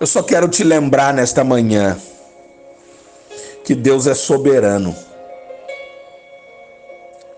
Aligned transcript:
Eu 0.00 0.06
só 0.06 0.22
quero 0.22 0.48
te 0.48 0.62
lembrar 0.62 1.12
nesta 1.12 1.42
manhã 1.42 1.98
que 3.64 3.74
Deus 3.74 4.06
é 4.06 4.14
soberano. 4.14 4.94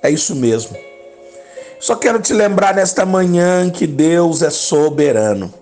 É 0.02 0.10
isso 0.10 0.34
mesmo. 0.34 0.76
Só 1.78 1.96
quero 1.96 2.20
te 2.20 2.34
lembrar 2.34 2.74
nesta 2.74 3.06
manhã 3.06 3.70
que 3.70 3.86
Deus 3.86 4.42
é 4.42 4.50
soberano. 4.50 5.52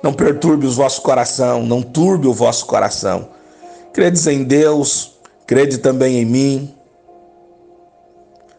Não 0.00 0.12
perturbe 0.12 0.66
o 0.66 0.70
vosso 0.70 1.02
coração, 1.02 1.64
não 1.64 1.82
turbe 1.82 2.28
o 2.28 2.32
vosso 2.32 2.66
coração. 2.66 3.28
Credes 3.92 4.26
em 4.28 4.44
Deus, 4.44 5.18
crede 5.46 5.78
também 5.78 6.18
em 6.18 6.24
mim. 6.24 6.74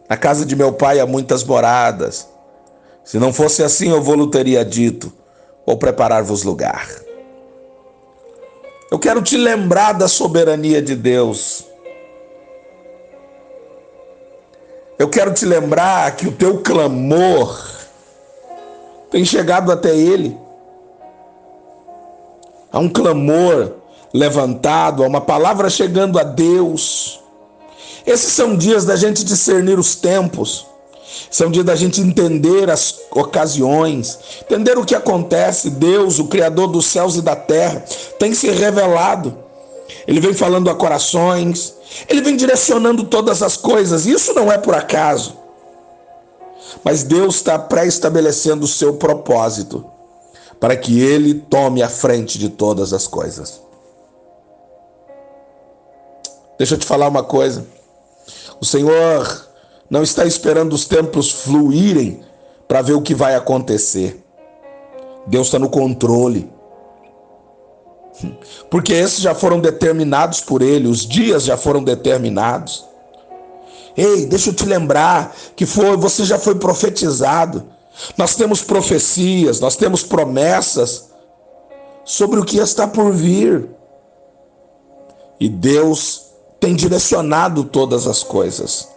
Na 0.10 0.18
casa 0.18 0.46
de 0.46 0.56
meu 0.56 0.74
pai 0.74 1.00
há 1.00 1.06
muitas 1.06 1.44
moradas. 1.44 2.28
Se 3.04 3.18
não 3.18 3.32
fosse 3.32 3.64
assim, 3.64 3.90
eu 3.90 4.02
vou 4.02 4.28
teria 4.28 4.64
dito: 4.64 5.12
vou 5.66 5.78
preparar-vos 5.78 6.44
lugar. 6.44 6.88
Eu 8.92 9.00
quero 9.00 9.22
te 9.22 9.38
lembrar 9.38 9.94
da 9.94 10.08
soberania 10.08 10.82
de 10.82 10.96
Deus. 10.96 11.66
Eu 15.00 15.10
quero 15.10 15.34
te 15.34 15.46
lembrar 15.46 16.16
que 16.16 16.28
o 16.28 16.32
teu 16.32 16.62
clamor 16.62 17.60
tem 19.10 19.26
chegado 19.26 19.72
até 19.72 19.96
Ele. 19.96 20.38
Há 22.72 22.80
um 22.80 22.90
clamor 22.90 23.74
levantado, 24.14 25.04
há 25.04 25.08
uma 25.08 25.22
palavra 25.22 25.70
chegando 25.70 26.20
a 26.20 26.24
Deus. 26.24 27.20
Esses 28.06 28.34
são 28.34 28.56
dias 28.56 28.86
da 28.86 28.96
gente 28.96 29.24
discernir 29.24 29.80
os 29.80 29.96
tempos. 29.96 30.68
São 31.30 31.52
dias 31.52 31.66
da 31.66 31.76
gente 31.76 32.02
entender 32.02 32.70
as 32.70 33.00
ocasiões, 33.12 34.20
entender 34.42 34.78
o 34.78 34.86
que 34.86 34.96
acontece. 34.96 35.70
Deus, 35.70 36.20
o 36.20 36.28
Criador 36.28 36.68
dos 36.68 36.86
céus 36.86 37.16
e 37.16 37.22
da 37.22 37.36
terra, 37.36 37.84
tem 38.20 38.34
se 38.34 38.50
revelado. 38.50 39.38
Ele 40.08 40.20
vem 40.20 40.34
falando 40.34 40.70
a 40.70 40.76
corações, 40.76 41.74
ele 42.10 42.22
vem 42.22 42.36
direcionando 42.36 43.04
todas 43.04 43.42
as 43.42 43.56
coisas. 43.56 44.06
Isso 44.06 44.34
não 44.34 44.52
é 44.52 44.58
por 44.58 44.74
acaso. 44.74 45.38
Mas 46.84 47.04
Deus 47.04 47.36
está 47.36 47.58
pré-estabelecendo 47.60 48.66
o 48.66 48.68
seu 48.68 48.96
propósito 48.96 49.86
para 50.60 50.76
que 50.76 51.02
ele 51.02 51.34
tome 51.34 51.84
a 51.84 51.90
frente 51.90 52.40
de 52.40 52.50
todas 52.50 52.94
as 52.94 53.06
coisas. 53.06 53.62
Deixa 56.58 56.76
eu 56.76 56.80
te 56.80 56.86
falar 56.86 57.08
uma 57.08 57.24
coisa. 57.24 57.66
O 58.62 58.66
Senhor 58.66 59.48
não 59.94 60.02
está 60.02 60.26
esperando 60.26 60.74
os 60.74 60.86
tempos 60.86 61.30
fluírem 61.30 62.22
para 62.68 62.82
ver 62.82 62.94
o 62.94 63.02
que 63.04 63.14
vai 63.14 63.36
acontecer. 63.36 64.26
Deus 65.28 65.46
está 65.46 65.60
no 65.60 65.70
controle. 65.70 66.52
Porque 68.72 68.92
esses 68.92 69.20
já 69.20 69.36
foram 69.36 69.60
determinados 69.60 70.42
por 70.42 70.64
Ele, 70.64 70.88
os 70.88 71.06
dias 71.06 71.44
já 71.44 71.58
foram 71.58 71.84
determinados. 71.84 72.84
Ei, 73.96 74.26
deixa 74.26 74.50
eu 74.50 74.56
te 74.56 74.66
lembrar 74.66 75.36
que 75.56 75.64
foi, 75.64 75.96
você 75.96 76.26
já 76.26 76.40
foi 76.40 76.56
profetizado. 76.56 77.64
Nós 78.18 78.36
temos 78.36 78.64
profecias, 78.64 79.60
nós 79.60 79.76
temos 79.76 80.02
promessas 80.02 81.12
sobre 82.04 82.40
o 82.40 82.44
que 82.44 82.58
está 82.58 82.88
por 82.88 83.12
vir. 83.12 83.70
E 85.40 85.48
Deus 85.48 86.32
tem 86.60 86.74
direcionado 86.74 87.64
todas 87.66 88.08
as 88.08 88.24
coisas. 88.24 88.92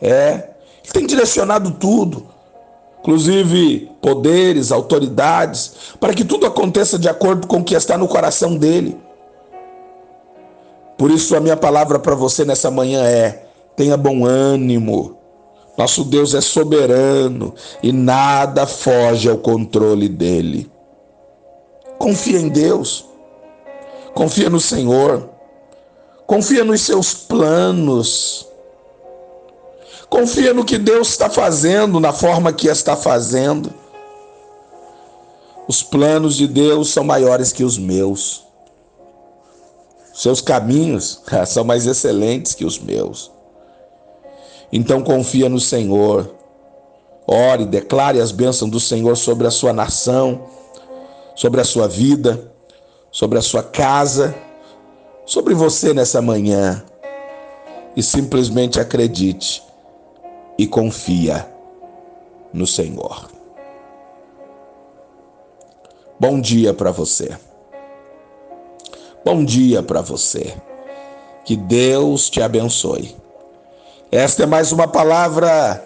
É, 0.00 0.50
Ele 0.84 0.92
tem 0.92 1.06
direcionado 1.06 1.72
tudo, 1.72 2.26
inclusive 3.00 3.90
poderes, 4.00 4.70
autoridades, 4.70 5.94
para 5.98 6.14
que 6.14 6.24
tudo 6.24 6.46
aconteça 6.46 6.98
de 6.98 7.08
acordo 7.08 7.46
com 7.46 7.58
o 7.58 7.64
que 7.64 7.74
está 7.74 7.96
no 7.96 8.08
coração 8.08 8.56
dele. 8.56 8.96
Por 10.96 11.10
isso, 11.10 11.36
a 11.36 11.40
minha 11.40 11.56
palavra 11.56 11.98
para 11.98 12.14
você 12.14 12.44
nessa 12.44 12.70
manhã 12.70 13.04
é: 13.04 13.46
tenha 13.76 13.96
bom 13.96 14.24
ânimo. 14.24 15.16
Nosso 15.76 16.04
Deus 16.04 16.34
é 16.34 16.40
soberano 16.40 17.54
e 17.82 17.92
nada 17.92 18.66
foge 18.66 19.28
ao 19.28 19.36
controle 19.36 20.08
dele. 20.08 20.70
Confia 21.98 22.38
em 22.38 22.48
Deus, 22.48 23.04
confia 24.14 24.48
no 24.48 24.58
Senhor, 24.58 25.28
confia 26.26 26.64
nos 26.64 26.80
seus 26.80 27.12
planos. 27.12 28.48
Confia 30.08 30.54
no 30.54 30.64
que 30.64 30.78
Deus 30.78 31.08
está 31.08 31.28
fazendo, 31.28 31.98
na 31.98 32.12
forma 32.12 32.52
que 32.52 32.68
está 32.68 32.96
fazendo. 32.96 33.72
Os 35.68 35.82
planos 35.82 36.36
de 36.36 36.46
Deus 36.46 36.90
são 36.90 37.02
maiores 37.02 37.52
que 37.52 37.64
os 37.64 37.76
meus. 37.76 38.44
Seus 40.14 40.40
caminhos 40.40 41.20
são 41.46 41.64
mais 41.64 41.86
excelentes 41.86 42.54
que 42.54 42.64
os 42.64 42.78
meus. 42.78 43.32
Então 44.72 45.02
confia 45.02 45.48
no 45.48 45.60
Senhor. 45.60 46.34
Ore, 47.26 47.66
declare 47.66 48.20
as 48.20 48.30
bênçãos 48.30 48.70
do 48.70 48.78
Senhor 48.78 49.16
sobre 49.16 49.48
a 49.48 49.50
sua 49.50 49.72
nação, 49.72 50.46
sobre 51.34 51.60
a 51.60 51.64
sua 51.64 51.88
vida, 51.88 52.52
sobre 53.10 53.36
a 53.38 53.42
sua 53.42 53.64
casa, 53.64 54.32
sobre 55.24 55.52
você 55.52 55.92
nessa 55.92 56.22
manhã. 56.22 56.84
E 57.96 58.02
simplesmente 58.02 58.78
acredite 58.78 59.65
e 60.58 60.66
confia 60.66 61.48
no 62.52 62.66
Senhor. 62.66 63.30
Bom 66.18 66.40
dia 66.40 66.72
para 66.72 66.90
você. 66.90 67.36
Bom 69.24 69.44
dia 69.44 69.82
para 69.82 70.00
você. 70.00 70.54
Que 71.44 71.56
Deus 71.56 72.30
te 72.30 72.40
abençoe. 72.40 73.14
Esta 74.10 74.44
é 74.44 74.46
mais 74.46 74.72
uma 74.72 74.88
palavra 74.88 75.84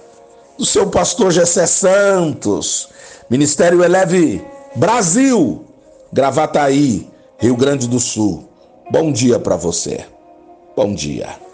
do 0.56 0.64
seu 0.64 0.88
pastor 0.90 1.32
Gessé 1.32 1.66
Santos, 1.66 2.88
Ministério 3.28 3.82
Eleve 3.82 4.44
Brasil, 4.76 5.64
Gravataí, 6.12 7.08
Rio 7.38 7.56
Grande 7.56 7.88
do 7.88 7.98
Sul. 7.98 8.48
Bom 8.90 9.10
dia 9.10 9.38
para 9.38 9.56
você. 9.56 10.04
Bom 10.76 10.94
dia. 10.94 11.49